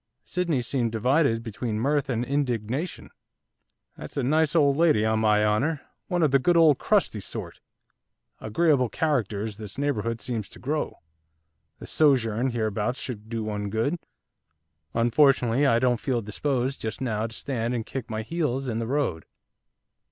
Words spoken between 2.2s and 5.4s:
indignation. 'That's a nice old lady, on